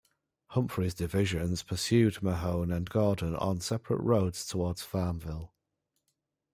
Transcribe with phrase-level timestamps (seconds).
[0.47, 5.53] Humphreys's divisions pursued Mahone and Gordon on separate roads toward Farmville.